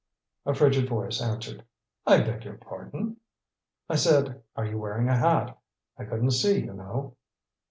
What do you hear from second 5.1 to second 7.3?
hat? I couldn't see, you know."